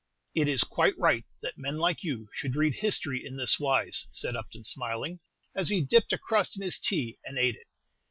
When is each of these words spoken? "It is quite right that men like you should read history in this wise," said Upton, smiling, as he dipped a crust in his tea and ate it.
"It 0.33 0.47
is 0.47 0.63
quite 0.63 0.97
right 0.97 1.25
that 1.43 1.59
men 1.59 1.77
like 1.77 2.03
you 2.03 2.27
should 2.33 2.55
read 2.55 2.73
history 2.77 3.23
in 3.23 3.37
this 3.37 3.59
wise," 3.59 4.07
said 4.11 4.35
Upton, 4.35 4.63
smiling, 4.63 5.19
as 5.53 5.69
he 5.69 5.79
dipped 5.81 6.11
a 6.11 6.17
crust 6.17 6.55
in 6.57 6.63
his 6.63 6.79
tea 6.79 7.19
and 7.23 7.37
ate 7.37 7.53
it. 7.55 7.67